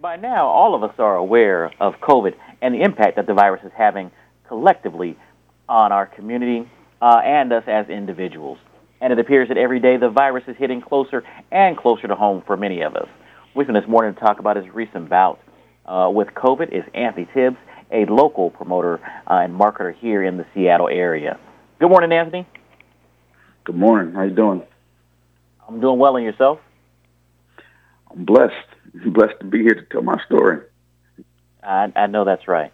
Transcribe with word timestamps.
By 0.00 0.14
now, 0.14 0.46
all 0.46 0.76
of 0.76 0.84
us 0.84 0.94
are 1.00 1.16
aware 1.16 1.72
of 1.80 1.94
COVID 1.94 2.34
and 2.62 2.72
the 2.72 2.82
impact 2.82 3.16
that 3.16 3.26
the 3.26 3.34
virus 3.34 3.64
is 3.64 3.72
having 3.76 4.12
collectively 4.46 5.16
on 5.68 5.90
our 5.90 6.06
community 6.06 6.70
uh, 7.02 7.20
and 7.24 7.52
us 7.52 7.64
as 7.66 7.88
individuals. 7.88 8.58
And 9.00 9.12
it 9.12 9.18
appears 9.18 9.48
that 9.48 9.56
every 9.56 9.80
day 9.80 9.96
the 9.96 10.08
virus 10.08 10.44
is 10.46 10.56
hitting 10.56 10.80
closer 10.82 11.24
and 11.50 11.76
closer 11.76 12.06
to 12.06 12.14
home 12.14 12.44
for 12.46 12.56
many 12.56 12.82
of 12.82 12.94
us. 12.94 13.08
With 13.56 13.66
me 13.66 13.74
this 13.74 13.88
morning 13.88 14.14
to 14.14 14.20
talk 14.20 14.38
about 14.38 14.56
his 14.56 14.68
recent 14.72 15.08
bout 15.08 15.40
uh, 15.84 16.08
with 16.12 16.28
COVID 16.28 16.72
is 16.72 16.84
Anthony 16.94 17.26
Tibbs, 17.34 17.56
a 17.90 18.04
local 18.04 18.50
promoter 18.50 19.00
uh, 19.26 19.40
and 19.42 19.58
marketer 19.58 19.92
here 19.92 20.22
in 20.22 20.36
the 20.36 20.46
Seattle 20.54 20.88
area. 20.88 21.40
Good 21.80 21.88
morning, 21.88 22.12
Anthony. 22.12 22.46
Good 23.64 23.76
morning. 23.76 24.14
How 24.14 24.22
you 24.22 24.34
doing? 24.34 24.62
I'm 25.66 25.80
doing 25.80 25.98
well, 25.98 26.16
and 26.16 26.24
yourself? 26.24 26.60
I'm 28.12 28.24
blessed 28.24 28.54
blessed 28.94 29.40
to 29.40 29.46
be 29.46 29.62
here 29.62 29.74
to 29.74 29.82
tell 29.82 30.02
my 30.02 30.22
story. 30.24 30.64
I, 31.62 31.92
I 31.94 32.06
know 32.06 32.24
that's 32.24 32.48
right. 32.48 32.72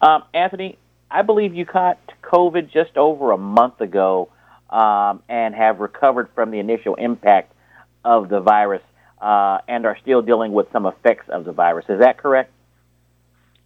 Um, 0.00 0.24
Anthony, 0.34 0.78
I 1.10 1.22
believe 1.22 1.54
you 1.54 1.66
caught 1.66 1.98
COVID 2.22 2.72
just 2.72 2.96
over 2.96 3.32
a 3.32 3.38
month 3.38 3.80
ago 3.80 4.30
um, 4.70 5.22
and 5.28 5.54
have 5.54 5.80
recovered 5.80 6.28
from 6.34 6.50
the 6.50 6.58
initial 6.58 6.94
impact 6.94 7.52
of 8.04 8.28
the 8.28 8.40
virus 8.40 8.82
uh, 9.20 9.58
and 9.68 9.86
are 9.86 9.98
still 10.02 10.22
dealing 10.22 10.52
with 10.52 10.66
some 10.72 10.86
effects 10.86 11.28
of 11.28 11.44
the 11.44 11.52
virus. 11.52 11.84
Is 11.88 12.00
that 12.00 12.18
correct? 12.18 12.52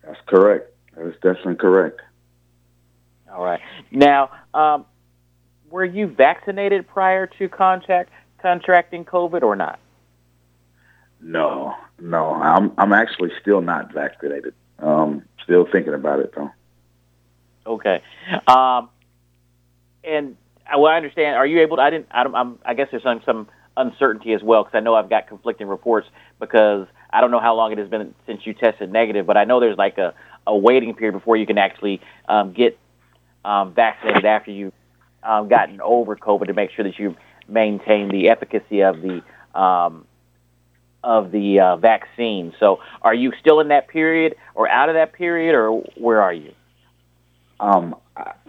That's 0.03 0.21
correct. 0.27 0.73
That 0.95 1.07
is 1.07 1.15
definitely 1.15 1.57
correct. 1.57 2.01
All 3.33 3.45
right. 3.45 3.61
Now, 3.91 4.31
um, 4.55 4.85
were 5.71 5.85
you 5.85 6.07
vaccinated 6.07 6.87
prior 6.87 7.27
to 7.39 7.49
contact 7.49 8.11
contracting 8.41 9.05
COVID 9.05 9.43
or 9.43 9.57
not? 9.57 9.79
No, 11.21 11.75
no, 12.01 12.35
I'm 12.35 12.73
I'm 12.79 12.93
actually 12.93 13.31
still 13.41 13.61
not 13.61 13.93
vaccinated. 13.93 14.55
Um, 14.79 15.23
still 15.43 15.67
thinking 15.71 15.95
about 15.95 16.21
it 16.21 16.33
though. 16.35 16.51
Okay, 17.67 18.03
um, 18.47 18.91
and 20.05 20.37
uh, 20.67 20.79
well, 20.79 20.93
I 20.93 20.97
understand. 20.97 21.37
Are 21.37 21.47
you 21.47 21.61
able 21.61 21.77
to? 21.77 21.83
I 21.83 21.91
didn't. 21.91 22.07
I, 22.11 22.23
I'm, 22.23 22.59
I 22.65 22.75
guess 22.75 22.89
there's 22.91 23.03
some 23.03 23.23
some 23.25 23.49
uncertainty 23.77 24.33
as 24.33 24.43
well 24.43 24.63
because 24.65 24.77
I 24.77 24.81
know 24.81 24.95
I've 24.95 25.11
got 25.11 25.29
conflicting 25.29 25.69
reports 25.69 26.09
because 26.41 26.87
I 27.11 27.21
don't 27.21 27.31
know 27.31 27.41
how 27.41 27.55
long 27.55 27.73
it 27.73 27.79
has 27.79 27.89
been 27.89 28.15
since 28.27 28.47
you 28.47 28.55
tested 28.55 28.93
negative, 28.93 29.27
but 29.27 29.37
I 29.37 29.45
know 29.45 29.61
there's 29.61 29.79
like 29.79 29.99
a 29.99 30.15
a 30.47 30.57
waiting 30.57 30.95
period 30.95 31.13
before 31.13 31.37
you 31.37 31.47
can 31.47 31.59
actually 31.59 32.01
um, 32.29 32.53
get 32.53 32.79
um, 33.45 33.75
vaccinated 33.75 34.25
after 34.25 34.51
you've 34.51 34.75
um, 35.23 35.49
gotten 35.49 35.81
over 35.81 36.15
COVID 36.17 36.47
to 36.47 36.55
make 36.55 36.71
sure 36.71 36.85
that 36.85 36.99
you 36.99 37.17
maintain 37.49 38.09
the 38.09 38.29
efficacy 38.29 38.83
of 38.83 39.01
the 39.01 39.23
um, 39.59 40.05
of 41.07 41.31
the 41.31 41.61
uh, 41.61 41.77
vaccine. 41.77 42.53
So, 42.59 42.81
are 43.01 43.15
you 43.15 43.33
still 43.41 43.61
in 43.61 43.69
that 43.69 43.87
period, 43.89 44.35
or 44.55 44.69
out 44.69 44.89
of 44.89 44.97
that 44.97 45.13
period, 45.13 45.55
or 45.55 45.71
where 45.95 46.21
are 46.21 46.33
you? 46.33 46.53
Um, 47.61 47.95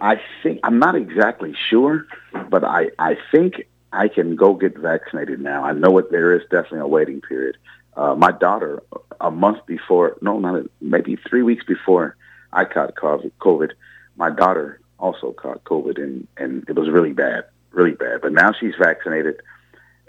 I 0.00 0.20
think 0.42 0.60
I'm 0.64 0.78
not 0.78 0.96
exactly 0.96 1.54
sure, 1.70 2.06
but 2.50 2.64
I 2.64 2.90
I 2.98 3.16
think 3.30 3.68
I 3.92 4.08
can 4.08 4.34
go 4.34 4.54
get 4.54 4.76
vaccinated 4.76 5.40
now. 5.40 5.64
I 5.64 5.72
know 5.72 5.96
it. 5.98 6.10
There 6.10 6.34
is 6.34 6.42
definitely 6.50 6.80
a 6.80 6.86
waiting 6.86 7.20
period. 7.20 7.56
Uh, 7.96 8.14
my 8.14 8.32
daughter, 8.32 8.82
a 9.20 9.30
month 9.30 9.64
before, 9.66 10.16
no, 10.20 10.38
not 10.38 10.56
a, 10.56 10.70
maybe 10.80 11.16
three 11.16 11.42
weeks 11.42 11.64
before 11.64 12.16
I 12.52 12.64
caught 12.64 12.94
COVID, 12.96 13.70
my 14.16 14.30
daughter 14.30 14.80
also 14.98 15.32
caught 15.32 15.62
COVID, 15.64 15.96
and 16.02 16.26
and 16.36 16.68
it 16.68 16.74
was 16.74 16.90
really 16.90 17.12
bad, 17.12 17.44
really 17.70 17.92
bad. 17.92 18.20
But 18.20 18.32
now 18.32 18.50
she's 18.52 18.74
vaccinated 18.76 19.40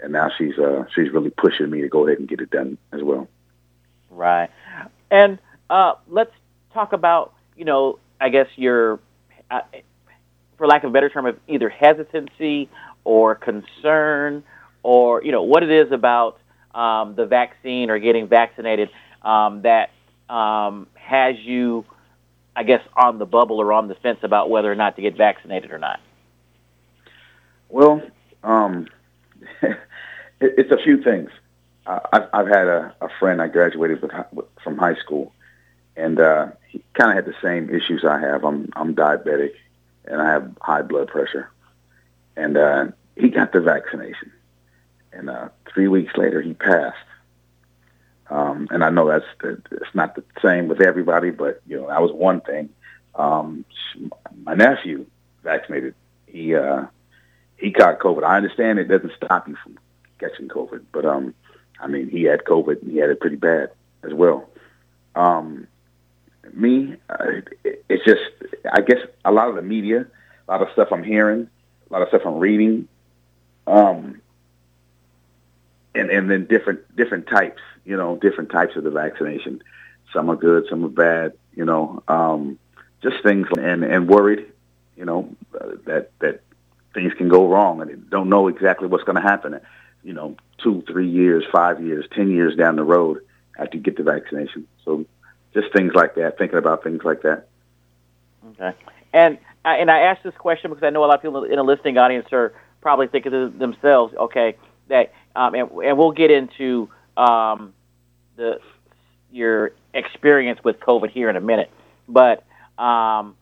and 0.02 0.12
now 0.12 0.30
she's 0.36 0.58
uh, 0.58 0.84
she's 0.94 1.10
really 1.10 1.30
pushing 1.30 1.70
me 1.70 1.80
to 1.80 1.88
go 1.88 2.06
ahead 2.06 2.18
and 2.18 2.28
get 2.28 2.40
it 2.40 2.50
done 2.50 2.78
as 2.92 3.02
well. 3.02 3.28
Right, 4.10 4.50
and 5.10 5.38
uh, 5.68 5.94
let's 6.08 6.32
talk 6.72 6.92
about 6.92 7.34
you 7.56 7.64
know 7.64 7.98
I 8.20 8.28
guess 8.28 8.48
your, 8.56 9.00
uh, 9.50 9.62
for 10.58 10.66
lack 10.66 10.84
of 10.84 10.90
a 10.90 10.92
better 10.92 11.08
term, 11.08 11.26
of 11.26 11.38
either 11.48 11.68
hesitancy 11.68 12.68
or 13.04 13.34
concern 13.34 14.44
or 14.82 15.22
you 15.22 15.32
know 15.32 15.42
what 15.42 15.62
it 15.62 15.70
is 15.70 15.90
about 15.90 16.38
um, 16.74 17.14
the 17.14 17.26
vaccine 17.26 17.90
or 17.90 17.98
getting 17.98 18.28
vaccinated 18.28 18.90
um, 19.22 19.62
that 19.62 19.90
um, 20.28 20.86
has 20.94 21.36
you, 21.38 21.84
I 22.54 22.62
guess, 22.62 22.82
on 22.94 23.18
the 23.18 23.26
bubble 23.26 23.60
or 23.60 23.72
on 23.72 23.88
the 23.88 23.94
fence 23.94 24.18
about 24.22 24.50
whether 24.50 24.70
or 24.70 24.76
not 24.76 24.96
to 24.96 25.02
get 25.02 25.16
vaccinated 25.16 25.70
or 25.72 25.78
not. 25.78 26.00
Well, 27.68 28.02
um, 28.42 28.86
it's 30.40 30.70
a 30.70 30.78
few 30.78 31.02
things. 31.02 31.30
Uh, 31.86 32.00
I've, 32.12 32.28
I've 32.32 32.48
had 32.48 32.66
a, 32.66 32.94
a 33.00 33.08
friend 33.18 33.40
I 33.40 33.48
graduated 33.48 34.02
with, 34.02 34.12
with 34.32 34.46
from 34.62 34.78
high 34.78 34.96
school, 34.96 35.32
and 35.96 36.20
uh, 36.20 36.48
he 36.68 36.82
kind 36.94 37.10
of 37.10 37.16
had 37.16 37.32
the 37.32 37.38
same 37.42 37.70
issues 37.70 38.04
I 38.04 38.18
have. 38.20 38.44
I'm 38.44 38.70
I'm 38.74 38.94
diabetic, 38.94 39.52
and 40.04 40.20
I 40.20 40.30
have 40.30 40.56
high 40.60 40.82
blood 40.82 41.08
pressure, 41.08 41.50
and 42.36 42.56
uh, 42.56 42.86
he 43.16 43.28
got 43.28 43.52
the 43.52 43.60
vaccination, 43.60 44.32
and 45.12 45.30
uh, 45.30 45.48
three 45.72 45.88
weeks 45.88 46.16
later 46.16 46.40
he 46.40 46.54
passed. 46.54 46.96
Um, 48.28 48.68
and 48.70 48.84
I 48.84 48.90
know 48.90 49.08
that's 49.08 49.24
it's 49.42 49.94
not 49.94 50.14
the 50.14 50.22
same 50.40 50.68
with 50.68 50.80
everybody, 50.80 51.30
but 51.30 51.60
you 51.66 51.80
know 51.80 51.88
that 51.88 52.00
was 52.00 52.12
one 52.12 52.40
thing. 52.40 52.68
Um, 53.14 53.64
my 54.44 54.54
nephew 54.54 55.06
vaccinated. 55.42 55.94
He 56.26 56.54
uh, 56.54 56.86
he 57.56 57.70
got 57.70 57.98
COVID. 57.98 58.22
I 58.22 58.36
understand 58.36 58.78
it 58.78 58.84
doesn't 58.84 59.12
stop 59.16 59.48
you 59.48 59.56
from 59.62 59.78
catching 60.20 60.48
COVID. 60.48 60.84
But 60.92 61.04
um, 61.04 61.34
I 61.80 61.86
mean, 61.86 62.08
he 62.08 62.24
had 62.24 62.44
COVID 62.44 62.82
and 62.82 62.90
he 62.92 62.98
had 62.98 63.10
it 63.10 63.20
pretty 63.20 63.36
bad 63.36 63.70
as 64.02 64.12
well. 64.12 64.48
Um, 65.14 65.66
me, 66.52 66.96
uh, 67.08 67.40
it, 67.64 67.84
it's 67.88 68.04
just 68.04 68.20
I 68.70 68.80
guess 68.80 68.98
a 69.24 69.32
lot 69.32 69.48
of 69.48 69.56
the 69.56 69.62
media, 69.62 70.06
a 70.48 70.50
lot 70.50 70.62
of 70.62 70.68
stuff 70.72 70.88
I'm 70.92 71.02
hearing, 71.02 71.48
a 71.88 71.92
lot 71.92 72.02
of 72.02 72.08
stuff 72.08 72.22
I'm 72.24 72.38
reading, 72.38 72.88
um, 73.66 74.20
and 75.94 76.10
and 76.10 76.30
then 76.30 76.46
different 76.46 76.96
different 76.96 77.26
types, 77.26 77.62
you 77.84 77.96
know, 77.96 78.16
different 78.16 78.50
types 78.50 78.76
of 78.76 78.84
the 78.84 78.90
vaccination. 78.90 79.62
Some 80.12 80.30
are 80.30 80.36
good, 80.36 80.66
some 80.68 80.84
are 80.84 80.88
bad, 80.88 81.32
you 81.54 81.64
know. 81.64 82.02
Um, 82.08 82.58
just 83.02 83.22
things 83.22 83.46
and 83.58 83.84
and 83.84 84.08
worried, 84.08 84.46
you 84.96 85.04
know, 85.04 85.34
uh, 85.58 85.76
that 85.86 86.10
that 86.20 86.42
things 86.94 87.12
can 87.14 87.28
go 87.28 87.48
wrong 87.48 87.80
and 87.80 88.10
don't 88.10 88.28
know 88.28 88.48
exactly 88.48 88.88
what's 88.88 89.04
going 89.04 89.16
to 89.16 89.22
happen 89.22 89.60
you 90.02 90.12
know, 90.12 90.36
two, 90.62 90.82
three 90.86 91.08
years, 91.08 91.44
five 91.52 91.82
years, 91.82 92.06
ten 92.14 92.30
years 92.30 92.56
down 92.56 92.76
the 92.76 92.84
road 92.84 93.18
after 93.58 93.76
you 93.76 93.82
get 93.82 93.96
the 93.96 94.02
vaccination. 94.02 94.66
So 94.84 95.04
just 95.54 95.72
things 95.72 95.92
like 95.94 96.14
that, 96.14 96.38
thinking 96.38 96.58
about 96.58 96.82
things 96.82 97.02
like 97.04 97.22
that. 97.22 97.46
Okay. 98.52 98.76
And 99.12 99.38
and 99.64 99.90
I 99.90 100.00
ask 100.00 100.22
this 100.22 100.34
question 100.36 100.70
because 100.70 100.84
I 100.84 100.90
know 100.90 101.04
a 101.04 101.06
lot 101.06 101.16
of 101.16 101.22
people 101.22 101.44
in 101.44 101.58
a 101.58 101.62
listening 101.62 101.98
audience 101.98 102.28
are 102.32 102.54
probably 102.80 103.08
thinking 103.08 103.32
to 103.32 103.48
themselves, 103.50 104.14
okay, 104.14 104.56
that 104.88 105.12
um, 105.36 105.54
and, 105.54 105.70
and 105.70 105.98
we'll 105.98 106.12
get 106.12 106.30
into 106.30 106.88
um, 107.16 107.74
the 108.36 108.60
your 109.30 109.72
experience 109.92 110.60
with 110.64 110.80
COVID 110.80 111.10
here 111.10 111.28
in 111.28 111.36
a 111.36 111.40
minute, 111.40 111.70
but 112.08 112.44
um, 112.78 113.36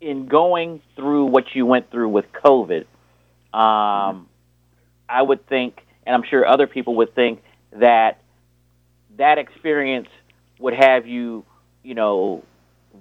in 0.00 0.26
going 0.26 0.80
through 0.94 1.26
what 1.26 1.54
you 1.54 1.66
went 1.66 1.90
through 1.90 2.08
with 2.08 2.26
COVID, 2.32 2.84
um, 3.52 4.28
I 5.08 5.22
would 5.22 5.46
think, 5.46 5.80
and 6.06 6.14
I'm 6.14 6.22
sure 6.22 6.46
other 6.46 6.66
people 6.66 6.96
would 6.96 7.14
think, 7.14 7.42
that 7.72 8.20
that 9.16 9.38
experience 9.38 10.08
would 10.58 10.74
have 10.74 11.06
you, 11.06 11.44
you 11.82 11.94
know, 11.94 12.42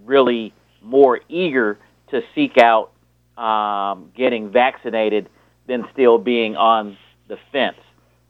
really 0.06 0.54
more 0.82 1.20
eager 1.30 1.78
to 2.10 2.22
seek 2.36 2.58
out 2.58 2.92
um, 3.38 4.12
getting 4.16 4.52
vaccinated 4.52 5.30
than 5.68 5.86
still 5.94 6.18
being 6.18 6.56
on 6.56 6.98
the 7.28 7.38
fence. 7.52 7.78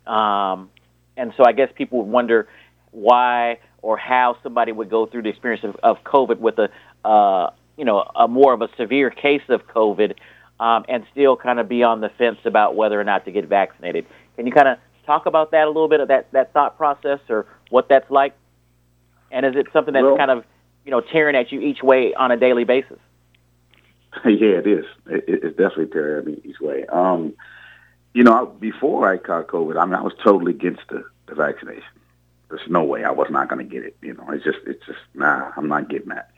Um, 0.05 0.69
and 1.15 1.33
so 1.37 1.43
I 1.45 1.51
guess 1.51 1.69
people 1.75 1.99
would 1.99 2.11
wonder 2.11 2.47
why 2.91 3.59
or 3.81 3.97
how 3.97 4.37
somebody 4.43 4.71
would 4.71 4.89
go 4.89 5.05
through 5.05 5.23
the 5.23 5.29
experience 5.29 5.63
of, 5.63 5.75
of 5.83 6.03
COVID 6.03 6.39
with 6.39 6.57
a, 6.57 6.69
uh, 7.07 7.51
you 7.77 7.85
know, 7.85 8.09
a 8.15 8.27
more 8.27 8.53
of 8.53 8.61
a 8.61 8.69
severe 8.75 9.09
case 9.09 9.43
of 9.49 9.67
COVID 9.67 10.15
um, 10.59 10.85
and 10.87 11.05
still 11.11 11.35
kind 11.35 11.59
of 11.59 11.69
be 11.69 11.83
on 11.83 12.01
the 12.01 12.09
fence 12.09 12.39
about 12.45 12.75
whether 12.75 12.99
or 12.99 13.03
not 13.03 13.25
to 13.25 13.31
get 13.31 13.45
vaccinated. 13.45 14.05
Can 14.35 14.45
you 14.45 14.51
kind 14.51 14.67
of 14.67 14.77
talk 15.05 15.25
about 15.25 15.51
that 15.51 15.65
a 15.65 15.67
little 15.67 15.87
bit 15.87 15.99
of 15.99 16.07
that, 16.09 16.31
that 16.31 16.53
thought 16.53 16.77
process 16.77 17.19
or 17.29 17.45
what 17.69 17.89
that's 17.89 18.09
like? 18.09 18.33
And 19.31 19.45
is 19.45 19.55
it 19.55 19.67
something 19.73 19.93
that's 19.93 20.03
well, 20.03 20.17
kind 20.17 20.31
of, 20.31 20.45
you 20.85 20.91
know, 20.91 21.01
tearing 21.01 21.35
at 21.35 21.51
you 21.51 21.61
each 21.61 21.83
way 21.83 22.13
on 22.13 22.31
a 22.31 22.37
daily 22.37 22.63
basis? 22.63 22.99
Yeah, 24.25 24.57
it 24.57 24.65
is. 24.65 24.85
It, 25.05 25.25
it's 25.27 25.57
definitely 25.57 25.87
tearing 25.87 26.19
at 26.19 26.25
me 26.25 26.41
each 26.43 26.59
way. 26.59 26.85
Um, 26.87 27.33
you 28.13 28.23
know, 28.23 28.47
before 28.47 29.07
I 29.07 29.17
caught 29.17 29.47
COVID, 29.47 29.77
I 29.77 29.85
mean, 29.85 29.93
I 29.93 30.01
was 30.01 30.13
totally 30.23 30.53
against 30.53 30.81
the, 30.89 31.03
the 31.27 31.35
vaccination. 31.35 31.83
There's 32.49 32.67
no 32.67 32.83
way 32.83 33.03
I 33.03 33.11
was 33.11 33.27
not 33.29 33.47
going 33.47 33.59
to 33.59 33.71
get 33.71 33.83
it. 33.83 33.95
You 34.01 34.15
know, 34.15 34.25
it's 34.29 34.43
just, 34.43 34.57
it's 34.65 34.83
just, 34.87 34.97
nah, 35.13 35.51
I'm 35.55 35.67
not 35.67 35.89
getting 35.89 36.09
that. 36.09 36.31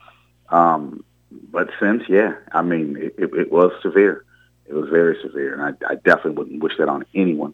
Um, 0.50 1.06
but 1.32 1.70
since, 1.80 2.04
yeah, 2.10 2.36
I 2.52 2.62
mean, 2.62 2.98
it, 2.98 3.16
it, 3.18 3.34
it 3.34 3.52
was 3.52 3.72
severe. 3.82 4.26
It 4.66 4.74
was 4.74 4.90
very 4.90 5.18
severe, 5.24 5.54
and 5.54 5.62
I, 5.62 5.92
I 5.92 5.96
definitely 5.96 6.32
wouldn't 6.34 6.64
wish 6.64 6.74
that 6.78 6.90
on 6.90 7.06
anyone. 7.16 7.54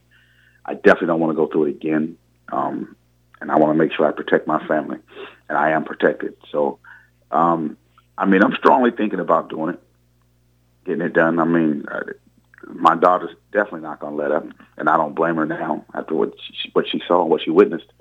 I 0.65 0.73
definitely 0.73 1.07
don't 1.07 1.19
want 1.19 1.31
to 1.31 1.35
go 1.35 1.47
through 1.47 1.65
it 1.65 1.69
again. 1.71 2.17
Um, 2.51 2.95
and 3.41 3.51
I 3.51 3.57
want 3.57 3.73
to 3.73 3.77
make 3.77 3.93
sure 3.93 4.05
I 4.05 4.11
protect 4.11 4.47
my 4.47 4.65
family, 4.67 4.97
and 5.49 5.57
I 5.57 5.71
am 5.71 5.83
protected. 5.83 6.35
So, 6.51 6.79
um, 7.31 7.77
I 8.17 8.25
mean, 8.25 8.43
I'm 8.43 8.53
strongly 8.55 8.91
thinking 8.91 9.19
about 9.19 9.49
doing 9.49 9.75
it, 9.75 9.79
getting 10.85 11.01
it 11.01 11.13
done. 11.13 11.39
I 11.39 11.45
mean, 11.45 11.85
uh, 11.89 12.01
my 12.67 12.95
daughter's 12.95 13.35
definitely 13.51 13.81
not 13.81 13.99
going 13.99 14.15
to 14.15 14.21
let 14.21 14.31
up, 14.31 14.45
and 14.77 14.89
I 14.89 14.97
don't 14.97 15.15
blame 15.15 15.35
her 15.35 15.45
now 15.45 15.85
after 15.93 16.15
what 16.15 16.33
she, 16.39 16.69
what 16.73 16.87
she 16.89 17.01
saw, 17.07 17.23
what 17.25 17.41
she 17.43 17.49
witnessed. 17.49 17.91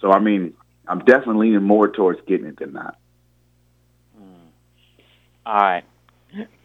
So, 0.00 0.10
I 0.10 0.18
mean, 0.18 0.54
I'm 0.86 1.00
definitely 1.00 1.48
leaning 1.48 1.62
more 1.62 1.88
towards 1.88 2.20
getting 2.26 2.46
it 2.46 2.58
than 2.58 2.72
not. 2.72 2.98
All 5.46 5.54
right. 5.54 5.84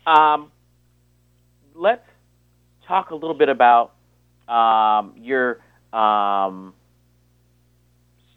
Um, 0.08 0.52
let's 1.76 2.04
talk 2.88 3.12
a 3.12 3.16
little 3.16 3.36
bit 3.36 3.48
about 3.48 3.94
um, 4.48 5.14
your 5.18 5.60
um, 5.94 6.74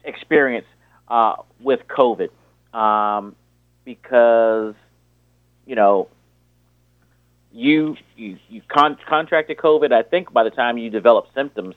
experience 0.03 0.67
uh, 1.07 1.37
with 1.59 1.79
COVID, 1.87 2.29
um, 2.77 3.35
because 3.85 4.75
you 5.65 5.75
know 5.75 6.09
you 7.51 7.97
you, 8.15 8.37
you 8.47 8.61
con- 8.67 8.99
contracted 9.09 9.57
COVID. 9.57 9.91
I 9.91 10.03
think 10.03 10.31
by 10.31 10.43
the 10.43 10.51
time 10.51 10.77
you 10.77 10.91
developed 10.91 11.33
symptoms 11.33 11.73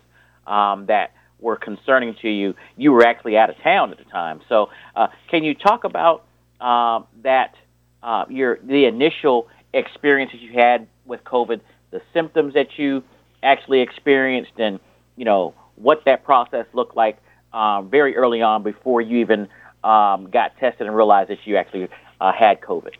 um, 0.47 0.85
that 0.87 1.13
were 1.41 1.57
concerning 1.57 2.17
to 2.21 2.29
you, 2.29 2.55
you 2.77 2.93
were 2.93 3.07
actually 3.07 3.39
out 3.39 3.49
of 3.49 3.57
town 3.63 3.93
at 3.93 3.99
the 3.99 4.05
time. 4.05 4.43
So, 4.51 4.69
uh, 4.95 5.07
can 5.31 5.43
you 5.43 5.55
talk 5.55 5.85
about 5.85 6.27
uh, 6.61 7.01
that 7.23 7.55
uh, 8.03 8.25
your 8.29 8.59
the 8.63 8.85
initial 8.87 9.49
experiences 9.73 10.41
you 10.41 10.53
had 10.53 10.87
with 11.05 11.25
COVID, 11.25 11.61
the 11.91 12.01
symptoms 12.13 12.55
that 12.55 12.79
you 12.79 13.03
actually 13.43 13.81
experienced, 13.81 14.53
and 14.59 14.81
you 15.17 15.25
know 15.25 15.55
what 15.77 16.05
that 16.05 16.25
process 16.25 16.67
looked 16.73 16.97
like 16.97 17.19
um, 17.53 17.89
very 17.89 18.17
early 18.17 18.43
on 18.43 18.63
before 18.63 19.01
you 19.01 19.19
even 19.19 19.49
um, 19.85 20.31
got 20.31 20.57
tested 20.59 20.87
and 20.87 20.97
realized 20.97 21.31
that 21.31 21.39
you 21.45 21.57
actually 21.57 21.89
uh, 22.21 22.33
had 22.33 22.61
COVID? 22.61 22.95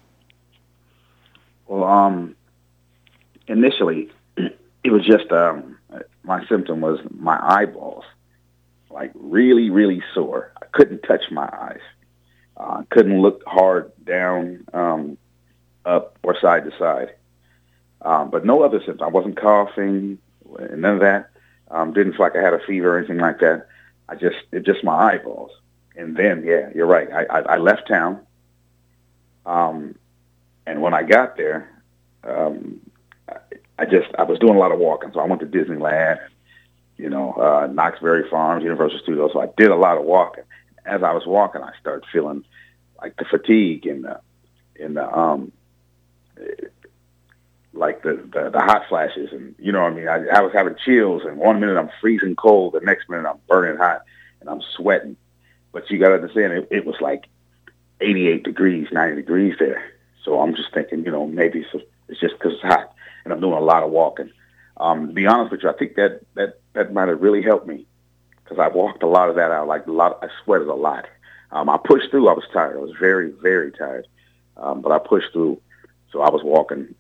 Well, 1.67 1.85
um, 1.85 2.37
initially, 3.47 4.11
it 4.37 4.91
was 4.91 5.05
just 5.05 5.31
um, 5.33 5.79
my 6.23 6.47
symptom 6.47 6.81
was 6.81 7.01
my 7.11 7.39
eyeballs, 7.41 8.05
like 8.91 9.11
really, 9.15 9.71
really 9.71 10.03
sore. 10.15 10.53
I 10.63 10.67
couldn't 10.73 11.03
touch 11.03 11.31
my 11.31 11.49
eyes. 11.53 11.81
Uh, 12.59 12.83
couldn't 12.91 13.23
look 13.23 13.43
hard 13.47 13.93
down, 14.05 14.65
um, 14.75 15.17
up, 15.85 16.19
or 16.25 16.39
side 16.41 16.65
to 16.65 16.77
side. 16.77 17.15
Um, 18.03 18.31
but 18.31 18.45
no 18.45 18.63
other 18.63 18.79
symptoms. 18.79 19.03
I 19.03 19.09
wasn't 19.09 19.37
coughing, 19.37 20.19
none 20.75 20.95
of 20.95 21.01
that. 21.01 21.31
Um, 21.71 21.93
didn't 21.93 22.13
feel 22.13 22.23
like 22.23 22.37
I 22.37 22.43
had 22.43 22.55
a 22.55 22.61
fever 22.67 22.95
or 22.95 22.99
anything 22.99 23.19
like 23.19 23.39
that. 23.41 23.69
I 24.09 24.15
just 24.15 24.37
it 24.53 24.65
just 24.65 24.83
my 24.83 25.13
eyeballs. 25.13 25.53
And 25.97 26.17
then 26.17 26.45
yeah, 26.45 26.71
you're 26.75 26.87
right. 26.87 27.09
I 27.13 27.25
I, 27.25 27.41
I 27.41 27.57
left 27.59 27.89
town. 27.89 28.21
Um, 29.47 29.95
and 30.67 30.83
when 30.83 30.95
I 30.95 31.03
got 31.03 31.37
there, 31.37 31.83
um, 32.25 32.81
I, 33.29 33.37
I 33.79 33.85
just 33.85 34.09
I 34.19 34.25
was 34.25 34.39
doing 34.39 34.57
a 34.57 34.59
lot 34.59 34.73
of 34.73 34.79
walking. 34.79 35.11
So 35.13 35.21
I 35.21 35.27
went 35.27 35.41
to 35.41 35.47
Disneyland, 35.47 36.21
and, 36.21 36.31
you 36.97 37.11
know, 37.11 37.33
uh, 37.33 37.69
Knott's 37.71 38.01
Berry 38.01 38.29
Farms, 38.29 38.63
Universal 38.63 39.01
Studios. 39.01 39.31
So 39.33 39.41
I 39.41 39.49
did 39.57 39.71
a 39.71 39.77
lot 39.77 39.99
of 39.99 40.05
walking. 40.05 40.45
As 40.89 41.03
I 41.03 41.13
was 41.13 41.27
walking, 41.27 41.63
I 41.63 41.73
started 41.81 42.05
feeling 42.11 42.45
like 43.01 43.17
the 43.17 43.25
fatigue 43.25 43.87
and 43.87 44.05
the 44.05 44.21
and 44.81 44.97
the 44.97 45.17
um 45.17 45.53
like 47.73 48.03
the, 48.03 48.15
the 48.33 48.51
the 48.51 48.61
hot 48.61 48.83
flashes 48.89 49.31
and 49.33 49.55
you 49.59 49.73
know 49.73 49.83
what 49.83 49.93
I 49.93 49.95
mean? 49.95 50.09
I, 50.09 50.39
I 50.39 50.41
was 50.41 50.53
having 50.53 50.77
chills 50.85 51.23
and 51.25 51.37
one 51.37 51.61
minute 51.61 51.79
I'm 51.79 51.91
freezing 52.01 52.37
cold 52.37 52.75
the 52.75 52.81
next 52.81 53.09
minute 53.09 53.29
I'm 53.29 53.39
burning 53.49 53.79
hot 53.79 54.03
and 54.41 54.49
I'm 54.49 54.63
sweating. 54.77 55.17
But 55.73 55.91
you 55.91 55.99
got 55.99 56.09
to 56.09 56.15
understand 56.15 56.53
it, 56.55 56.69
it 56.71 56.87
was 56.87 56.97
like 57.01 57.27
88 58.01 58.43
degrees 58.43 58.89
90 58.91 59.17
degrees 59.17 59.55
there. 59.59 59.93
So 60.25 60.41
I'm 60.41 60.55
just 60.55 60.73
thinking 60.73 61.05
you 61.05 61.11
know 61.11 61.27
maybe 61.27 61.61
it's, 61.61 61.85
it's 62.09 62.21
just 62.21 62.35
because 62.39 62.55
it's 62.55 62.63
hot 62.63 62.93
and 63.25 63.33
I'm 63.33 63.41
doing 63.41 63.55
a 63.55 63.61
lot 63.61 63.83
of 63.83 63.91
walking. 63.91 64.31
Um, 64.77 65.09
to 65.09 65.13
be 65.13 65.27
honest 65.27 65.51
with 65.53 65.63
you 65.63 65.71
I 65.71 65.75
think 65.75 65.97
that 65.97 66.23
that 66.35 66.61
that 66.73 66.93
might 66.93 67.09
have 67.09 67.21
really 67.21 67.43
helped 67.43 67.67
me 67.67 67.87
because 68.49 68.63
I 68.63 68.69
walked 68.69 69.03
a 69.03 69.07
lot 69.07 69.29
of 69.29 69.37
that 69.37 69.51
out 69.51 69.69
like 69.69 69.87
a 69.87 69.93
lot 69.93 70.19
I 70.23 70.29
sweated 70.45 70.69
a 70.69 70.75
lot 70.75 71.07
um, 71.51 71.69
I 71.69 71.79
pushed 71.83 72.11
through 72.11 72.29
I 72.29 72.33
was 72.33 72.45
tired 72.53 72.77
I 72.77 72.81
was 72.81 72.95
very 72.99 73.31
very 73.31 73.73
tired 73.73 74.07
um, 74.57 74.81
but 74.81 74.93
I 74.93 74.99
pushed 74.99 75.33
through 75.33 75.61
so 76.13 76.23
I 76.23 76.31
was 76.31 76.43
walking 76.43 76.95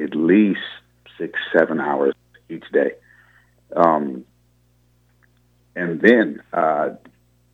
at 0.00 0.14
least 0.14 0.60
six, 1.18 1.38
seven 1.56 1.80
hours 1.80 2.14
each 2.48 2.64
day. 2.72 2.92
Um, 3.74 4.24
and 5.74 6.00
then 6.00 6.42
uh, 6.52 6.90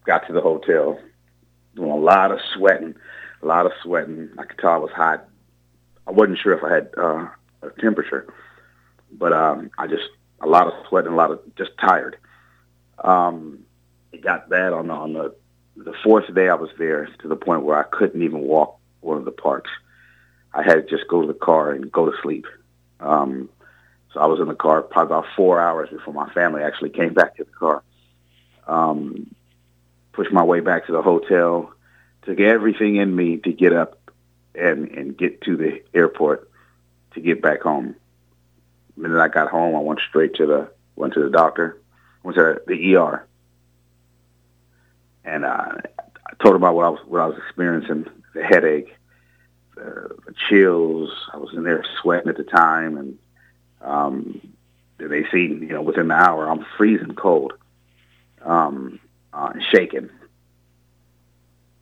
got 0.05 0.27
to 0.27 0.33
the 0.33 0.41
hotel, 0.41 0.99
doing 1.75 1.91
a 1.91 1.95
lot 1.95 2.31
of 2.31 2.39
sweating, 2.53 2.95
a 3.41 3.45
lot 3.45 3.65
of 3.65 3.71
sweating. 3.83 4.29
I 4.37 4.43
could 4.43 4.57
tell 4.59 4.71
I 4.71 4.77
was 4.77 4.91
hot. 4.91 5.27
I 6.05 6.11
wasn't 6.11 6.39
sure 6.39 6.53
if 6.53 6.63
I 6.63 6.73
had 6.73 6.89
uh, 6.97 7.27
a 7.61 7.69
temperature, 7.79 8.33
but 9.11 9.31
um, 9.31 9.71
I 9.77 9.87
just 9.87 10.09
a 10.41 10.47
lot 10.47 10.67
of 10.67 10.73
sweating, 10.87 11.13
a 11.13 11.15
lot 11.15 11.31
of 11.31 11.39
just 11.55 11.71
tired. 11.79 12.17
Um, 13.03 13.65
it 14.11 14.21
got 14.21 14.49
bad 14.49 14.73
on 14.73 14.87
the 14.87 14.93
on 14.93 15.13
the 15.13 15.35
the 15.75 15.93
fourth 16.03 16.33
day 16.33 16.49
I 16.49 16.55
was 16.55 16.69
there 16.77 17.07
to 17.21 17.27
the 17.27 17.35
point 17.35 17.63
where 17.63 17.77
I 17.77 17.83
couldn't 17.83 18.21
even 18.21 18.41
walk 18.41 18.77
one 18.99 19.17
of 19.17 19.25
the 19.25 19.31
parks. 19.31 19.69
I 20.53 20.63
had 20.63 20.75
to 20.75 20.81
just 20.83 21.07
go 21.07 21.21
to 21.21 21.27
the 21.27 21.33
car 21.33 21.71
and 21.71 21.91
go 21.91 22.09
to 22.09 22.17
sleep. 22.21 22.45
Um, 22.99 23.49
so 24.13 24.19
I 24.19 24.25
was 24.25 24.39
in 24.39 24.47
the 24.47 24.55
car 24.55 24.81
probably 24.81 25.15
about 25.15 25.25
four 25.37 25.61
hours 25.61 25.89
before 25.89 26.13
my 26.13 26.29
family 26.33 26.63
actually 26.63 26.89
came 26.89 27.13
back 27.13 27.37
to 27.37 27.43
the 27.43 27.51
car. 27.51 27.83
Um, 28.67 29.33
pushed 30.11 30.31
my 30.31 30.43
way 30.43 30.59
back 30.59 30.87
to 30.87 30.91
the 30.91 31.01
hotel, 31.01 31.71
took 32.23 32.39
everything 32.39 32.97
in 32.97 33.15
me 33.15 33.37
to 33.37 33.53
get 33.53 33.73
up 33.73 34.11
and, 34.55 34.89
and 34.89 35.17
get 35.17 35.41
to 35.41 35.55
the 35.55 35.81
airport 35.93 36.49
to 37.13 37.21
get 37.21 37.41
back 37.41 37.61
home. 37.61 37.95
The 38.95 39.03
minute 39.03 39.21
I 39.21 39.27
got 39.27 39.49
home, 39.49 39.75
I 39.75 39.79
went 39.79 40.01
straight 40.09 40.35
to 40.35 40.45
the 40.45 40.71
went 40.95 41.13
to 41.13 41.23
the 41.23 41.29
doctor, 41.29 41.78
went 42.23 42.37
to 42.37 42.61
the 42.67 42.95
ER, 42.95 43.27
and 45.23 45.45
uh, 45.45 45.71
I 45.77 46.43
told 46.43 46.55
about 46.55 46.75
what 46.75 46.85
I 46.85 46.89
was 46.89 46.99
what 47.05 47.21
I 47.21 47.27
was 47.27 47.37
experiencing, 47.37 48.05
the 48.33 48.43
headache, 48.43 48.95
the, 49.75 50.15
the 50.25 50.33
chills. 50.47 51.11
I 51.33 51.37
was 51.37 51.53
in 51.53 51.63
there 51.63 51.83
sweating 52.01 52.29
at 52.29 52.37
the 52.37 52.43
time, 52.43 52.97
and 52.97 53.17
um, 53.81 54.41
they 55.07 55.23
see, 55.31 55.43
you 55.43 55.69
know, 55.69 55.81
within 55.81 56.09
the 56.09 56.15
hour, 56.15 56.49
I'm 56.49 56.65
freezing 56.77 57.15
cold, 57.15 57.53
um, 58.43 58.99
uh, 59.33 59.53
shaking. 59.71 60.09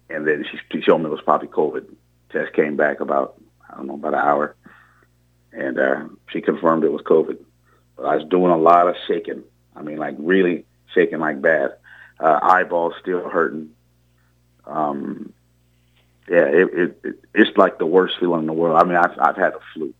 And 0.10 0.28
then 0.28 0.46
she, 0.50 0.60
she 0.72 0.82
showed 0.82 1.00
me 1.00 1.06
it 1.06 1.12
was 1.12 1.22
probably 1.22 1.48
COVID. 1.48 1.86
Test 2.30 2.54
came 2.54 2.78
back 2.78 3.00
about, 3.00 3.42
I 3.70 3.76
don't 3.76 3.88
know, 3.88 3.96
about 3.96 4.14
an 4.14 4.20
hour. 4.20 4.56
And 5.52 5.80
uh, 5.80 6.06
she 6.30 6.42
confirmed 6.42 6.84
it 6.84 6.92
was 6.92 7.02
COVID. 7.02 7.38
But 7.96 8.06
I 8.06 8.16
was 8.16 8.26
doing 8.30 8.52
a 8.52 8.58
lot 8.58 8.88
of 8.88 8.96
shaking. 9.08 9.44
I 9.78 9.82
mean, 9.82 9.98
like 9.98 10.16
really 10.18 10.66
shaking 10.94 11.20
like 11.20 11.42
bad. 11.42 11.74
Uh, 12.20 12.40
eyeballs 12.42 12.94
still 13.00 13.30
hurting. 13.30 13.70
Um, 14.66 15.34
yeah, 16.28 16.46
it, 16.46 16.74
it, 16.74 17.00
it 17.04 17.16
it's 17.34 17.58
like 17.58 17.78
the 17.78 17.86
worst 17.86 18.16
feeling 18.20 18.42
in 18.42 18.48
the 18.48 18.54
world. 18.54 18.78
I 18.78 18.84
mean, 18.84 18.98
I've 18.98 19.18
I've 19.20 19.38
had 19.38 19.54
a 19.54 19.60
flu, 19.74 19.94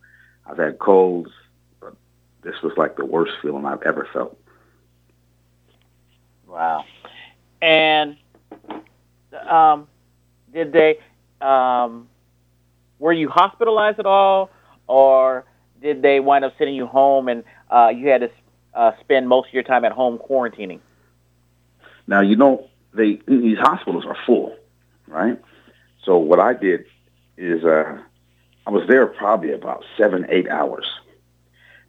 I've 0.46 0.58
had 0.58 0.80
colds, 0.80 1.30
but 1.80 1.96
this 2.42 2.56
was 2.64 2.74
like 2.76 2.98
the 2.98 3.06
worst 3.06 3.34
feeling 3.42 3.66
I've 3.66 3.84
ever 3.84 4.08
felt. 4.12 4.38
Wow, 6.48 6.86
and 7.62 8.18
um, 9.48 9.88
did 10.52 10.74
they 10.74 10.98
um, 11.40 12.10
were 12.98 13.14
you 13.14 13.30
hospitalized 13.30 14.00
at 14.00 14.08
all, 14.08 14.50
or 14.88 15.46
did 15.82 16.02
they 16.02 16.20
wind 16.20 16.44
up 16.44 16.54
sending 16.58 16.76
you 16.76 16.88
home 16.88 17.30
and 17.30 17.44
uh, 17.70 17.92
you 17.96 18.08
had 18.08 18.22
to 18.22 18.32
uh, 18.78 18.92
spend 19.02 19.28
most 19.28 19.48
of 19.48 19.54
your 19.54 19.64
time 19.64 19.84
at 19.84 19.92
home 19.92 20.20
quarantining? 20.20 20.80
Now 22.06 22.22
you 22.22 22.36
know 22.36 22.70
they 22.94 23.20
these 23.28 23.58
hospitals 23.58 24.06
are 24.06 24.18
full, 24.26 24.56
right? 25.08 25.42
So 26.04 26.18
what 26.18 26.40
I 26.40 26.54
did 26.54 26.86
is 27.38 27.66
uh, 27.66 28.00
I 28.66 28.70
was 28.70 28.88
there 28.88 29.08
probably 29.08 29.52
about 29.52 29.84
seven 29.98 30.26
eight 30.30 30.48
hours 30.48 30.86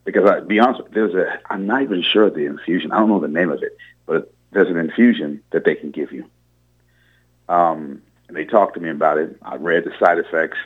because 0.05 0.29
I 0.29 0.41
be 0.41 0.59
honest, 0.59 0.83
there's 0.93 1.15
a 1.15 1.39
I'm 1.49 1.67
not 1.67 1.83
even 1.83 2.03
sure 2.03 2.25
of 2.25 2.35
the 2.35 2.47
infusion. 2.47 2.91
I 2.91 2.99
don't 2.99 3.11
know 3.11 3.21
the 3.21 3.29
name 3.29 3.51
of 3.51 3.63
it, 3.63 3.77
but 4.07 4.33
there's 4.51 4.69
an 4.69 4.79
infusion 4.79 5.43
that 5.51 5.65
they 5.65 5.75
can 5.75 5.91
give 5.91 6.13
you. 6.13 6.25
Um, 7.49 8.03
and 8.27 8.37
they 8.37 8.45
talked 8.45 8.75
to 8.75 8.81
me 8.81 8.91
about 8.91 9.19
it. 9.19 9.37
I 9.43 9.57
read 9.57 9.85
the 9.85 9.93
side 9.99 10.19
effects 10.19 10.59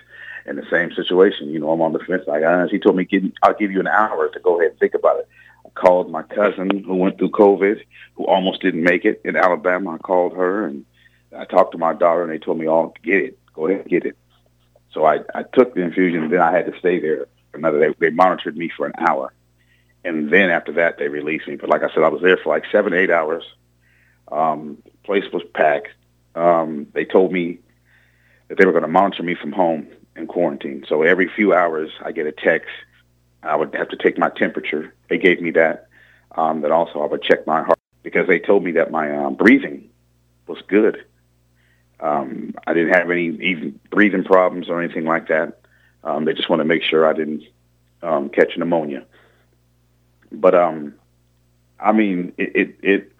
in 0.46 0.56
the 0.56 0.66
same 0.70 0.92
situation. 0.92 1.50
You 1.50 1.58
know, 1.60 1.70
I'm 1.70 1.80
on 1.80 1.92
the 1.92 2.00
fence. 2.00 2.24
Like, 2.26 2.42
uh, 2.42 2.66
he 2.68 2.78
told 2.78 2.96
me, 2.96 3.08
I'll 3.42 3.54
give 3.54 3.70
you 3.70 3.80
an 3.80 3.86
hour 3.86 4.28
to 4.28 4.40
go 4.40 4.58
ahead 4.58 4.72
and 4.72 4.80
think 4.80 4.94
about 4.94 5.20
it. 5.20 5.28
Called 5.74 6.10
my 6.10 6.22
cousin 6.22 6.84
who 6.84 6.96
went 6.96 7.18
through 7.18 7.30
COVID, 7.30 7.82
who 8.14 8.26
almost 8.26 8.60
didn't 8.60 8.82
make 8.82 9.04
it 9.04 9.22
in 9.24 9.36
Alabama. 9.36 9.94
I 9.94 9.98
called 9.98 10.36
her 10.36 10.66
and 10.66 10.84
I 11.36 11.44
talked 11.44 11.72
to 11.72 11.78
my 11.78 11.94
daughter, 11.94 12.22
and 12.22 12.30
they 12.30 12.38
told 12.38 12.58
me, 12.58 12.66
"All 12.66 12.94
get 13.02 13.22
it. 13.22 13.38
Go 13.54 13.66
ahead 13.66 13.88
get 13.88 14.04
it." 14.04 14.16
So 14.92 15.04
I, 15.06 15.20
I 15.34 15.42
took 15.42 15.74
the 15.74 15.80
infusion, 15.80 16.24
and 16.24 16.32
then 16.32 16.40
I 16.40 16.52
had 16.52 16.66
to 16.70 16.78
stay 16.78 17.00
there 17.00 17.26
another. 17.54 17.78
They, 17.78 17.94
they 17.98 18.10
monitored 18.10 18.56
me 18.56 18.70
for 18.76 18.86
an 18.86 18.92
hour, 18.98 19.32
and 20.04 20.30
then 20.30 20.50
after 20.50 20.72
that, 20.72 20.98
they 20.98 21.08
released 21.08 21.48
me. 21.48 21.56
But 21.56 21.70
like 21.70 21.82
I 21.82 21.88
said, 21.94 22.02
I 22.02 22.08
was 22.08 22.22
there 22.22 22.36
for 22.36 22.50
like 22.50 22.64
seven, 22.70 22.92
eight 22.92 23.10
hours. 23.10 23.44
Um, 24.30 24.82
place 25.04 25.24
was 25.32 25.42
packed. 25.54 25.88
Um, 26.34 26.86
they 26.92 27.04
told 27.04 27.32
me 27.32 27.58
that 28.48 28.58
they 28.58 28.64
were 28.64 28.72
going 28.72 28.82
to 28.82 28.88
monitor 28.88 29.22
me 29.22 29.34
from 29.34 29.52
home 29.52 29.88
in 30.16 30.26
quarantine. 30.26 30.84
So 30.88 31.02
every 31.02 31.28
few 31.28 31.54
hours, 31.54 31.90
I 32.04 32.12
get 32.12 32.26
a 32.26 32.32
text. 32.32 32.70
I 33.42 33.56
would 33.56 33.74
have 33.74 33.88
to 33.88 33.96
take 33.96 34.18
my 34.18 34.30
temperature. 34.30 34.94
They 35.08 35.18
gave 35.18 35.40
me 35.40 35.50
that. 35.52 35.88
Um, 36.34 36.62
that 36.62 36.70
also 36.70 37.02
I 37.02 37.06
would 37.06 37.22
check 37.22 37.46
my 37.46 37.62
heart 37.62 37.78
because 38.02 38.26
they 38.26 38.38
told 38.38 38.64
me 38.64 38.72
that 38.72 38.90
my 38.90 39.14
um, 39.14 39.34
breathing 39.34 39.90
was 40.46 40.62
good. 40.66 41.04
Um, 42.00 42.54
I 42.66 42.74
didn't 42.74 42.94
have 42.94 43.10
any 43.10 43.26
even 43.26 43.78
breathing 43.90 44.24
problems 44.24 44.68
or 44.68 44.82
anything 44.82 45.04
like 45.04 45.28
that. 45.28 45.60
Um, 46.02 46.24
they 46.24 46.32
just 46.32 46.48
want 46.48 46.60
to 46.60 46.64
make 46.64 46.82
sure 46.82 47.06
I 47.06 47.12
didn't 47.12 47.44
um, 48.02 48.28
catch 48.28 48.56
pneumonia. 48.56 49.04
But 50.32 50.54
um, 50.54 50.94
I 51.78 51.92
mean, 51.92 52.32
it, 52.38 52.56
it, 52.56 52.76
it 52.82 53.12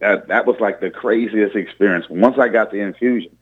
that 0.00 0.28
that 0.28 0.46
was 0.46 0.56
like 0.60 0.80
the 0.80 0.90
craziest 0.90 1.56
experience. 1.56 2.06
Once 2.10 2.38
I 2.38 2.48
got 2.48 2.70
the 2.70 2.80
infusion, 2.80 3.36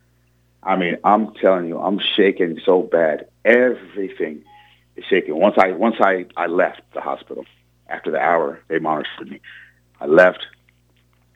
I 0.62 0.76
mean, 0.76 0.98
I'm 1.02 1.34
telling 1.34 1.66
you, 1.66 1.78
I'm 1.80 1.98
shaking 1.98 2.60
so 2.64 2.82
bad. 2.82 3.28
Everything 3.44 4.44
shaking. 5.02 5.38
Once 5.38 5.56
I 5.58 5.72
once 5.72 5.96
I 6.00 6.26
I 6.36 6.46
left 6.46 6.82
the 6.92 7.00
hospital 7.00 7.44
after 7.88 8.10
the 8.10 8.18
hour 8.18 8.60
they 8.68 8.78
monitored 8.78 9.30
me, 9.30 9.40
I 10.00 10.06
left, 10.06 10.46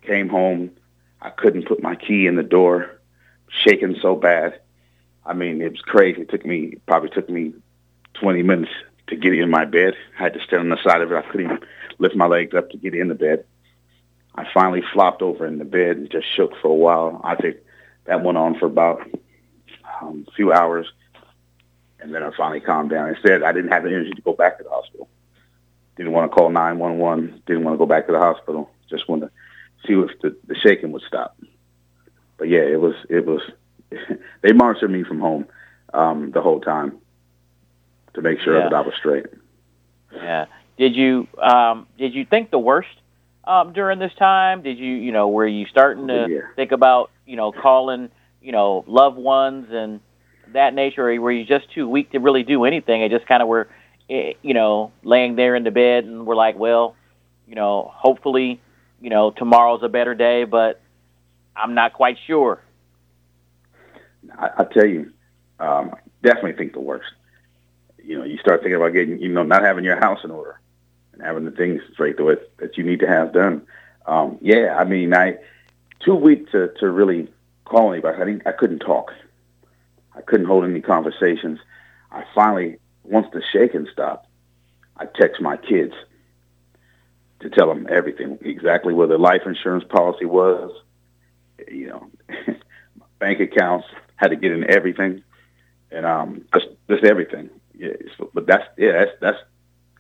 came 0.03 0.29
home. 0.29 0.71
I 1.21 1.31
couldn't 1.31 1.67
put 1.67 1.83
my 1.83 1.97
key 1.97 2.27
in 2.27 2.37
the 2.37 2.43
door, 2.43 3.00
shaking 3.65 3.97
so 4.00 4.15
bad. 4.15 4.61
I 5.27 5.35
mean, 5.35 5.61
it 5.61 5.73
was 5.73 5.81
crazy. 5.81 6.23
It 6.23 6.31
took 6.31 6.47
me 6.47 6.77
probably 6.87 7.11
took 7.11 7.29
me 7.29 7.53
20 8.15 8.43
minutes 8.43 8.73
to 9.09 9.17
get 9.17 9.35
in 9.35 9.50
my 9.50 9.65
bed. 9.65 9.95
I 10.19 10.23
had 10.23 10.35
to 10.35 10.41
stand 10.41 10.62
on 10.62 10.69
the 10.71 10.83
side 10.83 11.00
of 11.00 11.11
it. 11.11 11.17
I 11.17 11.23
couldn't 11.23 11.47
even 11.47 11.61
lift 11.99 12.17
my 12.17 12.27
legs 12.27 12.55
up 12.55 12.71
to 12.71 12.77
get 12.77 12.95
in 12.95 13.09
the 13.09 13.15
bed. 13.15 13.45
I 14.35 14.47
finally 14.55 14.83
flopped 14.93 15.23
over 15.23 15.47
in 15.47 15.59
the 15.59 15.65
bed 15.65 15.97
and 15.97 16.11
just 16.11 16.27
shook 16.35 16.53
for 16.62 16.69
a 16.69 16.75
while. 16.75 17.21
I 17.25 17.35
think 17.35 17.57
that 18.05 18.23
went 18.23 18.38
on 18.38 18.59
for 18.59 18.67
about 18.67 19.03
um, 20.00 20.25
a 20.29 20.31
few 20.33 20.53
hours, 20.53 20.87
and 22.00 22.14
then 22.14 22.23
I 22.23 22.31
finally 22.37 22.61
calmed 22.61 22.90
down. 22.90 23.09
Instead, 23.09 23.43
I 23.43 23.52
didn't 23.52 23.73
have 23.73 23.83
the 23.83 23.90
energy 23.90 24.11
to 24.11 24.23
go 24.23 24.33
back 24.33 24.59
to 24.59 24.64
the 24.64 24.71
hospital. 24.71 25.09
Didn't 25.97 26.12
want 26.12 26.31
to 26.31 26.35
call 26.35 26.50
911. 26.50 27.43
Didn't 27.47 27.64
want 27.64 27.75
to 27.75 27.78
go 27.78 27.87
back 27.87 28.07
to 28.07 28.12
the 28.12 28.19
hospital. 28.19 28.71
Just 28.88 29.09
wanted 29.09 29.26
to 29.26 29.33
see 29.87 29.95
if 29.95 30.21
the, 30.21 30.37
the 30.47 30.55
shaking 30.55 30.93
would 30.93 31.02
stop. 31.02 31.37
But 32.37 32.49
yeah, 32.49 32.61
it 32.61 32.81
was 32.81 32.95
it 33.09 33.26
was. 33.26 33.43
they 34.43 34.52
monitored 34.52 34.90
me 34.90 35.02
from 35.02 35.19
home 35.19 35.47
um, 35.93 36.31
the 36.31 36.40
whole 36.40 36.61
time 36.61 36.99
to 38.14 38.23
make 38.23 38.38
sure 38.40 38.59
yeah. 38.59 38.69
that 38.69 38.75
I 38.75 38.81
was 38.83 38.95
straight. 38.99 39.26
Yeah. 40.14 40.47
Did 40.76 40.95
you 40.95 41.26
um, 41.38 41.87
did 41.99 42.14
you 42.14 42.25
think 42.25 42.50
the 42.50 42.59
worst 42.59 42.88
um, 43.49 43.73
during 43.73 43.99
this 43.99 44.14
time? 44.14 44.62
Did 44.62 44.78
you, 44.78 44.95
you 44.95 45.11
know, 45.11 45.28
were 45.28 45.47
you 45.47 45.67
starting 45.67 46.07
to 46.09 46.26
yeah. 46.28 46.40
think 46.55 46.71
about, 46.71 47.11
you 47.26 47.35
know, 47.37 47.50
calling, 47.50 48.11
you 48.40 48.52
know, 48.52 48.85
loved 48.87 49.17
ones 49.17 49.69
and 49.71 50.00
that 50.52 50.75
nature, 50.75 51.11
or 51.11 51.21
were 51.21 51.33
you 51.33 51.45
just 51.45 51.71
too 51.73 51.88
weak 51.88 52.12
to 52.12 52.19
really 52.19 52.43
do 52.43 52.64
anything? 52.64 53.02
And 53.02 53.11
just 53.11 53.26
kind 53.26 53.43
of 53.43 53.49
were, 53.49 53.69
eh, 54.11 54.35
you 54.43 54.55
know, 54.55 54.93
laying 55.02 55.37
there 55.37 55.55
in 55.55 55.64
the 55.64 55.71
bed 55.71 56.05
and 56.05 56.26
we're 56.26 56.37
like, 56.37 56.59
well, 56.59 56.97
you 57.47 57.55
know, 57.55 57.90
hopefully, 57.95 58.61
you 59.00 59.11
know, 59.11 59.31
tomorrow's 59.31 59.83
a 59.83 59.88
better 59.88 60.14
day, 60.14 60.45
but 60.45 60.81
I'm 61.57 61.75
not 61.75 61.93
quite 61.93 62.19
sure. 62.26 62.62
I, 64.38 64.50
I 64.59 64.64
tell 64.64 64.87
you, 64.87 65.12
um, 65.59 65.95
definitely 66.23 66.55
think 66.55 66.73
the 66.73 66.81
worst. 66.81 67.11
You 68.02 68.19
know, 68.19 68.25
you 68.25 68.38
start 68.38 68.61
thinking 68.61 68.76
about 68.76 68.93
getting, 68.93 69.19
you 69.19 69.28
know, 69.28 69.43
not 69.43 69.62
having 69.62 69.85
your 69.85 69.99
house 69.99 70.21
in 70.25 70.31
order 70.31 70.61
and 71.12 71.23
having 71.23 71.45
the 71.45 71.50
things 71.50 71.83
straight 71.93 72.17
to 72.19 72.31
it 72.31 72.57
that 72.59 72.76
you 72.76 72.85
need 72.85 73.00
to 73.00 73.09
have 73.09 73.33
done. 73.33 73.67
Um, 74.07 74.38
yeah, 74.40 74.76
I 74.78 74.85
mean, 74.85 75.14
I 75.14 75.38
too 76.00 76.14
weak 76.14 76.50
to 76.52 76.73
to 76.81 76.90
really 76.90 77.28
call 77.64 77.93
anybody. 77.93 78.17
I 78.21 78.25
didn't, 78.25 78.47
I 78.47 78.52
couldn't 78.52 78.81
talk. 78.81 79.12
I 80.19 80.23
couldn't 80.23 80.47
hold 80.47 80.65
any 80.65 80.81
conversations. 80.81 81.61
I 82.11 82.25
finally, 82.35 82.79
once 83.05 83.29
the 83.33 83.41
shaking 83.53 83.87
stopped, 83.93 84.27
I 84.97 85.07
text 85.07 85.41
my 85.41 85.57
kids 85.57 85.95
to 87.41 87.49
tell 87.51 87.69
them 87.69 87.87
everything, 87.89 88.37
exactly 88.43 88.93
where 88.93 89.07
their 89.07 89.19
life 89.19 89.43
insurance 89.47 89.85
policy 89.89 90.25
was, 90.25 90.73
you 91.69 91.87
know, 91.87 92.11
bank 93.21 93.39
accounts, 93.39 93.87
had 94.17 94.31
to 94.31 94.37
get 94.37 94.51
in 94.51 94.69
everything, 94.69 95.23
and 95.93 96.05
um, 96.05 96.45
just 96.53 96.67
just 96.91 97.05
everything. 97.05 97.49
Yeah, 97.79 97.91
but 98.35 98.47
that's 98.47 98.65
yeah, 98.77 98.93
that's 98.93 99.13
that's 99.21 99.39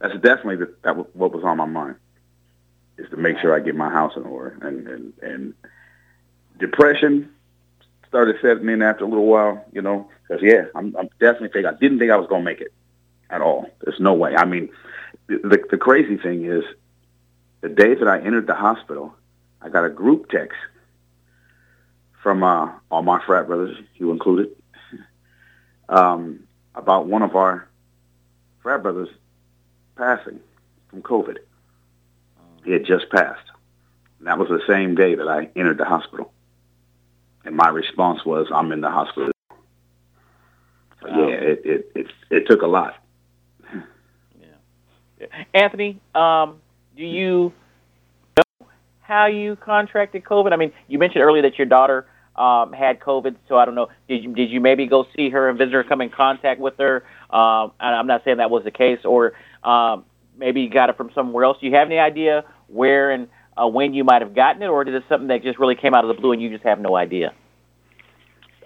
that's 0.00 0.14
definitely 0.14 0.56
the, 0.56 0.74
that 0.82 1.14
what 1.14 1.32
was 1.32 1.44
on 1.44 1.58
my 1.58 1.64
mind 1.64 1.94
is 2.96 3.08
to 3.10 3.16
make 3.16 3.38
sure 3.38 3.54
I 3.54 3.60
get 3.60 3.76
my 3.76 3.90
house 3.90 4.14
in 4.16 4.24
order. 4.24 4.58
And 4.62 4.88
and, 4.88 5.12
and 5.22 5.54
depression 6.58 7.30
started 8.08 8.36
setting 8.40 8.68
in 8.68 8.82
after 8.82 9.04
a 9.04 9.08
little 9.08 9.26
while, 9.26 9.64
you 9.72 9.82
know, 9.82 10.08
because 10.26 10.42
yeah, 10.42 10.66
I'm, 10.74 10.94
I'm 10.96 11.08
definitely 11.20 11.48
think 11.48 11.66
I 11.66 11.74
didn't 11.78 11.98
think 11.98 12.10
I 12.10 12.16
was 12.16 12.28
gonna 12.28 12.44
make 12.44 12.60
it 12.60 12.72
at 13.30 13.40
all. 13.40 13.66
There's 13.82 14.00
no 14.00 14.14
way. 14.14 14.34
I 14.36 14.44
mean, 14.44 14.70
the 15.26 15.62
the 15.70 15.78
crazy 15.78 16.16
thing 16.16 16.44
is, 16.44 16.64
the 17.60 17.68
day 17.68 17.94
that 17.94 18.08
I 18.08 18.20
entered 18.20 18.46
the 18.46 18.54
hospital, 18.54 19.14
I 19.60 19.68
got 19.68 19.84
a 19.84 19.90
group 19.90 20.30
text 20.30 20.58
from 22.22 22.42
uh, 22.42 22.70
all 22.90 23.02
my 23.02 23.24
frat 23.24 23.46
brothers, 23.46 23.76
you 23.94 24.10
included, 24.10 24.50
um, 25.88 26.40
about 26.74 27.06
one 27.06 27.22
of 27.22 27.36
our 27.36 27.68
frat 28.62 28.82
brothers 28.82 29.08
passing 29.96 30.40
from 30.88 31.02
COVID. 31.02 31.38
He 32.64 32.72
had 32.72 32.84
just 32.84 33.08
passed. 33.10 33.50
And 34.18 34.26
that 34.26 34.38
was 34.38 34.48
the 34.48 34.60
same 34.66 34.94
day 34.94 35.14
that 35.14 35.28
I 35.28 35.48
entered 35.56 35.78
the 35.78 35.84
hospital. 35.84 36.32
And 37.48 37.56
my 37.56 37.68
response 37.70 38.26
was, 38.26 38.46
I'm 38.54 38.72
in 38.72 38.82
the 38.82 38.90
hospital. 38.90 39.32
Yeah, 41.02 41.28
it, 41.28 41.62
it, 41.64 41.92
it, 41.94 42.06
it 42.28 42.46
took 42.46 42.60
a 42.60 42.66
lot. 42.66 43.02
yeah. 44.38 45.26
Anthony, 45.54 45.98
um, 46.14 46.60
do 46.94 47.04
you 47.04 47.54
know 48.36 48.66
how 49.00 49.28
you 49.28 49.56
contracted 49.56 50.24
COVID? 50.24 50.52
I 50.52 50.56
mean, 50.56 50.72
you 50.88 50.98
mentioned 50.98 51.24
earlier 51.24 51.40
that 51.40 51.56
your 51.56 51.66
daughter 51.66 52.06
um, 52.36 52.74
had 52.74 53.00
COVID, 53.00 53.36
so 53.48 53.56
I 53.56 53.64
don't 53.64 53.74
know. 53.74 53.88
Did 54.08 54.24
you 54.24 54.34
did 54.34 54.50
you 54.50 54.60
maybe 54.60 54.86
go 54.86 55.06
see 55.16 55.30
her 55.30 55.48
and 55.48 55.56
visit 55.56 55.72
her, 55.72 55.84
come 55.84 56.02
in 56.02 56.10
contact 56.10 56.60
with 56.60 56.76
her? 56.76 57.02
Um, 57.30 57.72
I'm 57.80 58.06
not 58.06 58.24
saying 58.24 58.36
that 58.36 58.50
was 58.50 58.64
the 58.64 58.70
case, 58.70 59.00
or 59.06 59.32
um, 59.64 60.04
maybe 60.36 60.60
you 60.60 60.68
got 60.68 60.90
it 60.90 60.98
from 60.98 61.10
somewhere 61.14 61.44
else. 61.44 61.56
Do 61.60 61.66
you 61.66 61.74
have 61.76 61.86
any 61.86 61.98
idea 61.98 62.44
where 62.66 63.10
and 63.10 63.28
uh, 63.56 63.66
when 63.66 63.94
you 63.94 64.04
might 64.04 64.22
have 64.22 64.34
gotten 64.34 64.62
it, 64.62 64.66
or 64.66 64.86
is 64.86 64.94
it 64.94 65.04
something 65.08 65.28
that 65.28 65.42
just 65.42 65.58
really 65.58 65.74
came 65.74 65.94
out 65.94 66.04
of 66.04 66.14
the 66.14 66.20
blue 66.20 66.32
and 66.32 66.40
you 66.42 66.50
just 66.50 66.64
have 66.64 66.78
no 66.78 66.94
idea? 66.94 67.32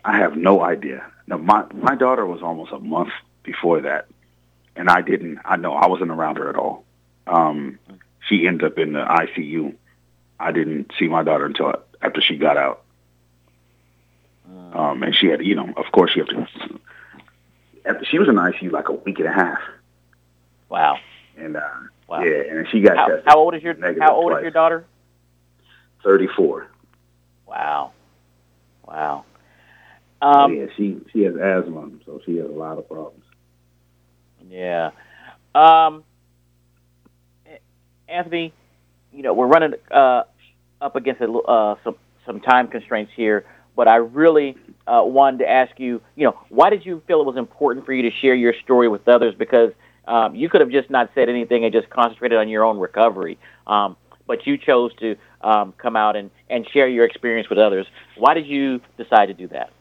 I 0.04 0.18
have 0.18 0.36
no 0.36 0.62
idea. 0.62 1.04
No, 1.26 1.38
my 1.38 1.64
my 1.72 1.94
daughter 1.94 2.26
was 2.26 2.42
almost 2.42 2.72
a 2.72 2.78
month 2.78 3.10
before 3.42 3.82
that, 3.82 4.06
and 4.76 4.88
I 4.88 5.00
didn't. 5.00 5.38
I 5.44 5.56
know 5.56 5.74
I 5.74 5.86
wasn't 5.86 6.10
around 6.10 6.36
her 6.36 6.48
at 6.48 6.56
all. 6.56 6.84
Um, 7.26 7.78
she 8.28 8.46
ended 8.46 8.72
up 8.72 8.78
in 8.78 8.92
the 8.92 9.04
ICU. 9.04 9.74
I 10.38 10.52
didn't 10.52 10.92
see 10.98 11.06
my 11.06 11.22
daughter 11.22 11.46
until 11.46 11.74
after 12.00 12.20
she 12.20 12.36
got 12.36 12.56
out. 12.56 12.82
Um, 14.72 15.02
and 15.02 15.14
she 15.14 15.26
had, 15.26 15.44
you 15.44 15.54
know, 15.54 15.72
of 15.76 15.92
course, 15.92 16.12
she 16.12 16.20
had 16.20 16.28
to. 16.28 16.48
After 17.84 18.04
she 18.06 18.18
was 18.18 18.28
in 18.28 18.34
the 18.34 18.40
ICU 18.40 18.70
like 18.72 18.88
a 18.88 18.92
week 18.92 19.18
and 19.18 19.28
a 19.28 19.32
half. 19.32 19.58
Wow. 20.68 20.98
And 21.36 21.56
uh, 21.56 21.60
wow. 22.08 22.22
yeah, 22.22 22.42
and 22.50 22.66
she 22.70 22.80
got 22.80 22.96
how, 22.96 23.06
tested. 23.06 23.24
How 23.26 23.38
old 23.38 23.54
is 23.54 23.62
your 23.62 23.76
How 24.00 24.14
old 24.14 24.30
twice. 24.30 24.40
is 24.40 24.42
your 24.42 24.50
daughter? 24.50 24.86
Thirty-four. 26.02 26.68
Wow. 27.46 27.92
Wow. 28.86 29.24
Um, 30.22 30.54
yeah, 30.56 30.66
she 30.76 30.98
she 31.12 31.22
has 31.22 31.34
asthma, 31.34 31.90
so 32.06 32.20
she 32.24 32.36
has 32.36 32.46
a 32.48 32.52
lot 32.52 32.78
of 32.78 32.88
problems. 32.88 33.24
Yeah. 34.48 34.92
Um, 35.54 36.04
Anthony, 38.08 38.54
you 39.12 39.22
know 39.22 39.34
we're 39.34 39.48
running 39.48 39.74
uh, 39.90 40.22
up 40.80 40.94
against 40.94 41.20
a, 41.20 41.30
uh, 41.30 41.74
some 41.82 41.96
some 42.24 42.40
time 42.40 42.68
constraints 42.68 43.10
here, 43.16 43.44
but 43.74 43.88
I 43.88 43.96
really 43.96 44.56
uh, 44.86 45.02
wanted 45.04 45.38
to 45.38 45.50
ask 45.50 45.80
you, 45.80 46.00
you 46.14 46.24
know, 46.24 46.38
why 46.50 46.70
did 46.70 46.86
you 46.86 47.02
feel 47.08 47.20
it 47.20 47.26
was 47.26 47.36
important 47.36 47.84
for 47.84 47.92
you 47.92 48.08
to 48.08 48.16
share 48.16 48.36
your 48.36 48.54
story 48.62 48.86
with 48.86 49.08
others? 49.08 49.34
Because 49.36 49.72
um, 50.06 50.36
you 50.36 50.48
could 50.48 50.60
have 50.60 50.70
just 50.70 50.88
not 50.88 51.10
said 51.16 51.28
anything 51.28 51.64
and 51.64 51.72
just 51.72 51.90
concentrated 51.90 52.38
on 52.38 52.48
your 52.48 52.64
own 52.64 52.78
recovery. 52.78 53.38
Um, 53.66 53.96
but 54.28 54.46
you 54.46 54.56
chose 54.56 54.92
to 55.00 55.16
um, 55.40 55.74
come 55.78 55.96
out 55.96 56.14
and, 56.14 56.30
and 56.48 56.66
share 56.72 56.88
your 56.88 57.04
experience 57.04 57.48
with 57.48 57.58
others. 57.58 57.86
Why 58.16 58.34
did 58.34 58.46
you 58.46 58.80
decide 58.96 59.26
to 59.26 59.34
do 59.34 59.48
that? 59.48 59.72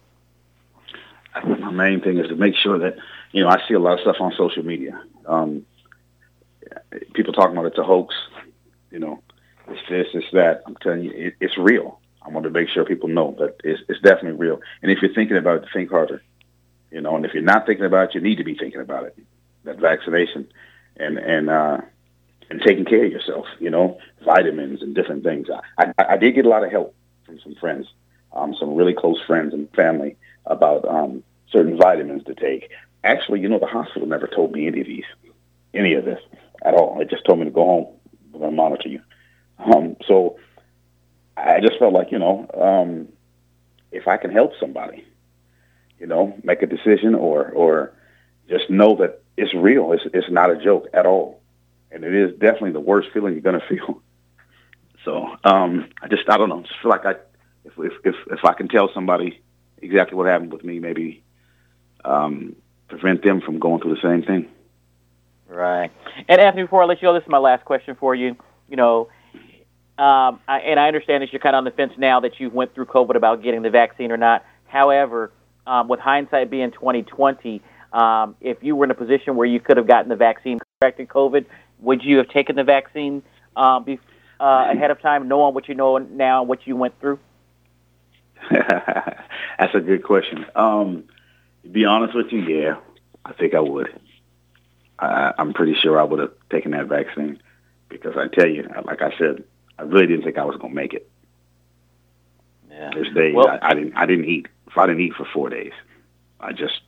My 1.44 1.72
main 1.72 2.02
thing 2.02 2.18
is 2.18 2.28
to 2.28 2.36
make 2.36 2.56
sure 2.56 2.80
that, 2.80 2.98
you 3.32 3.44
know, 3.44 3.50
I 3.50 3.62
see 3.68 3.74
a 3.74 3.80
lot 3.80 3.94
of 3.94 4.00
stuff 4.02 4.18
on 4.20 4.34
social 4.38 4.64
media. 4.64 5.02
Um, 5.26 5.66
people 7.14 7.34
talking 7.34 7.56
about 7.56 7.68
it's 7.68 7.78
a 7.78 7.84
hoax, 7.84 8.14
you 8.92 9.00
know, 9.00 9.22
it's 9.68 9.90
this, 9.90 10.08
it's 10.14 10.32
that. 10.34 10.64
I'm 10.66 10.76
telling 10.76 11.04
you, 11.04 11.12
it, 11.12 11.36
it's 11.40 11.58
real. 11.58 12.00
I 12.22 12.30
want 12.30 12.44
to 12.44 12.50
make 12.50 12.70
sure 12.70 12.86
people 12.86 13.10
know 13.10 13.36
that 13.40 13.56
it's, 13.64 13.82
it's 13.88 14.02
definitely 14.02 14.40
real. 14.40 14.60
And 14.82 14.92
if 14.92 15.02
you're 15.02 15.14
thinking 15.14 15.38
about 15.38 15.64
it, 15.64 15.70
think 15.74 15.90
harder. 15.90 16.22
You 16.92 17.02
know, 17.02 17.16
and 17.16 17.26
if 17.26 17.34
you're 17.34 17.44
not 17.44 17.66
thinking 17.66 17.86
about 17.86 18.10
it, 18.10 18.16
you 18.16 18.22
need 18.22 18.38
to 18.38 18.44
be 18.44 18.56
thinking 18.56 18.82
about 18.82 19.06
it. 19.06 19.18
That 19.64 19.80
vaccination, 19.80 20.52
and 20.98 21.18
and 21.18 21.50
uh, 21.50 21.78
and 22.50 22.62
taking 22.62 22.84
care 22.84 23.06
of 23.06 23.12
yourself. 23.12 23.46
You 23.60 23.70
know, 23.70 23.98
vitamins 24.26 24.82
and 24.82 24.94
different 24.94 25.24
things. 25.24 25.48
I, 25.78 25.94
I, 25.98 26.06
I 26.14 26.18
did 26.18 26.36
get 26.36 26.46
a 26.46 26.50
lot 26.50 26.66
of 26.66 26.72
help 26.72 26.94
from 27.26 27.40
some 27.40 27.56
friends, 27.56 27.88
um, 28.34 28.56
some 28.60 28.76
really 28.76 28.94
close 28.94 29.22
friends 29.26 29.54
and 29.54 29.72
family 29.74 30.18
about 30.46 30.88
um, 30.88 31.24
certain 31.52 31.78
vitamins 31.78 32.24
to 32.26 32.36
take. 32.36 32.70
Actually, 33.04 33.40
you 33.40 33.50
know, 33.50 33.60
the 33.60 33.66
hospital 33.66 34.08
never 34.08 34.28
told 34.28 34.52
me 34.52 34.68
any 34.68 34.82
of 34.82 34.88
these, 34.88 35.06
any 35.74 35.94
of 35.94 36.06
this 36.06 36.20
at 36.64 36.74
all. 36.74 37.00
It 37.02 37.10
just 37.10 37.26
told 37.26 37.40
me 37.40 37.46
to 37.46 37.52
go 37.52 37.66
home. 37.66 37.88
Going 38.32 38.52
to 38.52 38.52
monitor 38.52 38.90
you. 38.90 39.02
Um, 39.60 39.98
so 40.08 40.38
I 41.36 41.60
just 41.60 41.78
felt 41.80 41.94
like, 41.94 42.12
you 42.12 42.20
know, 42.20 42.48
um, 42.54 43.10
if 43.92 44.08
I 44.08 44.18
can 44.18 44.32
help 44.32 44.54
somebody, 44.60 45.06
you 46.00 46.08
know, 46.08 46.38
make 46.44 46.62
a 46.62 46.68
decision 46.68 47.14
or, 47.14 47.50
or 47.50 47.94
just 48.50 48.70
know 48.70 48.96
that 48.98 49.22
it's 49.38 49.54
real. 49.54 49.92
It's, 49.92 50.04
it's 50.14 50.32
not 50.32 50.50
a 50.50 50.56
joke 50.56 50.88
at 50.94 51.06
all 51.06 51.42
and 51.92 52.04
it 52.04 52.14
is 52.14 52.32
definitely 52.40 52.72
the 52.72 52.80
worst 52.80 53.10
feeling 53.14 53.34
you're 53.34 53.42
gonna 53.42 53.62
feel. 53.70 54.02
So 55.04 55.36
um, 55.44 55.90
I 56.02 56.08
just 56.08 56.30
I 56.30 56.38
don't 56.38 56.50
know. 56.50 56.62
Just 56.62 56.80
feel 56.82 56.90
like 56.90 57.06
I 57.06 57.12
if 57.66 57.74
if 57.78 57.94
if, 58.04 58.16
if 58.32 58.46
I 58.46 58.54
can 58.54 58.68
tell 58.68 58.90
somebody 58.94 59.42
exactly 59.82 60.16
what 60.18 60.28
happened 60.28 60.52
with 60.54 60.64
me, 60.64 60.80
maybe 60.80 61.24
um, 62.06 62.56
prevent 62.88 63.24
them 63.24 63.42
from 63.42 63.60
going 63.60 63.82
through 63.82 63.96
the 63.96 64.02
same 64.02 64.24
thing. 64.24 64.48
Right. 65.48 65.92
And 66.30 66.40
Anthony, 66.40 66.64
before 66.64 66.84
I 66.84 66.86
let 66.86 67.02
you 67.02 67.08
go, 67.08 67.14
this 67.14 67.24
is 67.24 67.30
my 67.30 67.38
last 67.38 67.66
question 67.66 67.96
for 68.00 68.16
you. 68.16 68.38
You 68.70 68.78
know, 68.78 69.10
um, 69.98 70.40
I, 70.48 70.60
and 70.66 70.80
I 70.80 70.88
understand 70.88 71.24
that 71.24 71.34
you're 71.34 71.42
kind 71.42 71.56
of 71.56 71.60
on 71.60 71.64
the 71.66 71.72
fence 71.72 71.94
now 71.98 72.22
that 72.22 72.40
you 72.40 72.50
went 72.50 72.74
through 72.74 72.86
COVID 72.86 73.16
about 73.16 73.44
getting 73.44 73.62
the 73.62 73.70
vaccine 73.70 74.12
or 74.12 74.18
not. 74.18 74.46
However, 74.68 75.32
um, 75.68 75.90
with 75.90 76.00
hindsight 76.00 76.50
being 76.50 76.72
2020, 76.72 77.62
um, 77.92 78.36
if 78.40 78.64
you 78.64 78.76
were 78.76 78.86
in 78.86 78.92
a 78.92 78.96
position 78.96 79.36
where 79.36 79.46
you 79.46 79.60
could 79.60 79.78
have 79.78 79.88
gotten 79.88 80.10
the 80.10 80.16
vaccine 80.16 80.60
corrected 80.82 81.10
COVID, 81.10 81.46
would 81.80 82.04
you 82.04 82.18
have 82.18 82.30
taken 82.30 82.56
the 82.56 82.64
vaccine 82.64 83.22
uh, 83.56 83.80
be, 83.80 84.00
uh, 84.40 84.70
ahead 84.72 84.92
of 84.92 85.02
time, 85.02 85.28
knowing 85.28 85.54
what 85.54 85.68
you 85.68 85.76
know 85.76 85.98
now, 85.98 86.40
and 86.40 86.50
what 86.50 86.66
you 86.66 86.76
went 86.76 86.98
through? 87.00 87.20
That's 88.52 89.76
a 89.76 89.80
good 89.80 90.04
question. 90.04 90.46
Um, 90.56 91.06
to 91.64 91.70
be 91.70 91.86
honest 91.86 92.16
with 92.16 92.32
you, 92.32 92.42
yeah, 92.42 92.78
I 93.26 93.34
think 93.34 93.54
I 93.54 93.60
would. 93.60 94.00
I, 95.00 95.34
I'm 95.38 95.54
pretty 95.54 95.76
sure 95.76 96.00
I 96.00 96.04
would 96.04 96.20
have 96.20 96.34
taken 96.50 96.72
that 96.72 96.88
vaccine 96.88 97.42
because 97.90 98.16
I 98.18 98.28
tell 98.28 98.48
you, 98.48 98.68
like 98.86 99.02
I 99.02 99.16
said, 99.18 99.44
I 99.78 99.84
really 99.84 100.08
didn't 100.08 100.24
think 100.24 100.38
I 100.38 100.46
was 100.46 100.58
going 100.58 100.72
to 100.72 100.76
make 100.76 100.94
it. 100.94 101.10
Yeah. 102.70 102.92
This 102.94 103.14
day, 103.14 103.34
well, 103.34 103.48
I, 103.48 103.60
I 103.62 103.74
didn't. 103.74 103.94
I 103.96 104.06
didn't 104.06 104.26
eat. 104.26 104.48
If 104.68 104.78
I 104.78 104.88
didn't 104.88 105.02
eat 105.02 105.14
for 105.14 105.26
four 105.26 105.50
days, 105.50 105.74
I 106.40 106.54
just, 106.54 106.82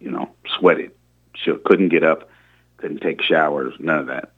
you 0.00 0.10
know, 0.10 0.30
sweated. 0.58 0.92
Sure, 1.34 1.58
couldn't 1.58 1.90
get 1.90 2.02
up 2.02 2.28
couldn't 2.78 3.02
take 3.02 3.20
showers, 3.20 3.74
none 3.78 3.98
of 3.98 4.06
that. 4.06 4.32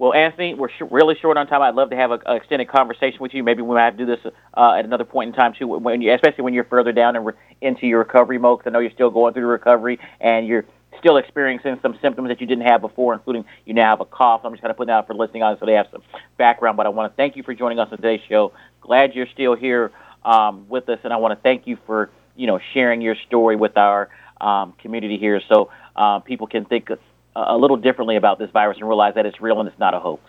Well, 0.00 0.14
Anthony, 0.14 0.54
we're 0.54 0.70
sh- 0.70 0.80
really 0.90 1.14
short 1.20 1.36
on 1.36 1.46
time. 1.46 1.60
I'd 1.60 1.74
love 1.74 1.90
to 1.90 1.96
have 1.96 2.10
an 2.10 2.20
extended 2.28 2.68
conversation 2.68 3.18
with 3.20 3.34
you. 3.34 3.44
Maybe 3.44 3.60
we 3.60 3.74
might 3.74 3.84
have 3.84 3.98
to 3.98 4.06
do 4.06 4.06
this 4.06 4.32
uh, 4.56 4.72
at 4.72 4.86
another 4.86 5.04
point 5.04 5.28
in 5.28 5.34
time 5.34 5.52
too, 5.52 5.66
when 5.68 6.00
you, 6.00 6.14
especially 6.14 6.42
when 6.42 6.54
you're 6.54 6.64
further 6.64 6.90
down 6.90 7.16
and 7.16 7.26
re- 7.26 7.34
into 7.60 7.86
your 7.86 7.98
recovery 7.98 8.38
mode. 8.38 8.60
Because 8.60 8.70
I 8.70 8.72
know 8.72 8.78
you're 8.78 8.92
still 8.92 9.10
going 9.10 9.34
through 9.34 9.42
the 9.42 9.48
recovery 9.48 9.98
and 10.18 10.46
you're 10.46 10.64
still 10.98 11.18
experiencing 11.18 11.78
some 11.82 11.98
symptoms 12.00 12.28
that 12.28 12.40
you 12.40 12.46
didn't 12.46 12.64
have 12.64 12.80
before, 12.80 13.12
including 13.12 13.44
you 13.66 13.74
now 13.74 13.90
have 13.90 14.00
a 14.00 14.06
cough. 14.06 14.40
I'm 14.42 14.52
just 14.52 14.62
kind 14.62 14.70
of 14.70 14.78
putting 14.78 14.86
that 14.86 15.00
out 15.00 15.06
for 15.06 15.12
listening 15.12 15.42
on 15.42 15.58
so 15.60 15.66
they 15.66 15.74
have 15.74 15.88
some 15.92 16.02
background. 16.38 16.78
But 16.78 16.86
I 16.86 16.88
want 16.88 17.12
to 17.12 17.16
thank 17.18 17.36
you 17.36 17.42
for 17.42 17.52
joining 17.52 17.78
us 17.78 17.88
on 17.92 17.98
today's 17.98 18.22
show. 18.26 18.54
Glad 18.80 19.14
you're 19.14 19.28
still 19.34 19.54
here 19.54 19.92
um, 20.24 20.66
with 20.70 20.88
us, 20.88 21.00
and 21.04 21.12
I 21.12 21.18
want 21.18 21.38
to 21.38 21.42
thank 21.42 21.66
you 21.66 21.76
for 21.84 22.08
you 22.36 22.46
know 22.46 22.58
sharing 22.72 23.02
your 23.02 23.16
story 23.26 23.54
with 23.54 23.76
our 23.76 24.08
um, 24.40 24.72
community 24.80 25.18
here. 25.18 25.42
So 25.46 25.70
uh, 25.94 26.20
people 26.20 26.46
can 26.46 26.64
think 26.64 26.88
a 27.36 27.56
little 27.56 27.76
differently 27.76 28.16
about 28.16 28.38
this 28.38 28.50
virus 28.50 28.78
and 28.78 28.88
realize 28.88 29.14
that 29.14 29.26
it's 29.26 29.40
real 29.40 29.60
and 29.60 29.68
it's 29.68 29.78
not 29.78 29.94
a 29.94 30.00
hoax. 30.00 30.22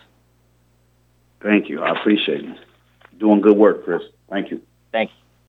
Thank 1.42 1.70
you. 1.70 1.82
I 1.82 2.00
appreciate 2.00 2.46
it. 2.46 2.58
Doing 3.18 3.42
good 3.42 3.58
work, 3.58 3.84
Chris. 3.84 4.02
Thank 4.30 4.52
you. 4.52 4.62
Thank 4.92 5.10
you. 5.10 5.21